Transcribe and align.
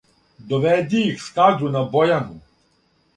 Доведи 0.39 1.01
их 1.11 1.21
Скадру 1.25 1.69
на 1.75 1.83
Бојану, 1.91 2.39